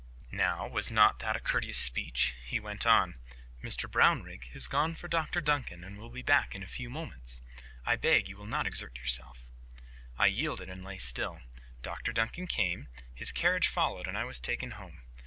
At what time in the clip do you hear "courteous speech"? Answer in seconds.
1.39-2.33